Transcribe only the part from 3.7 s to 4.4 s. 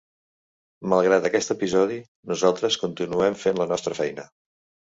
nostra feina.